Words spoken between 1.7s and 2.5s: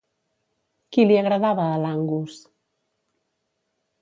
a l'Angus?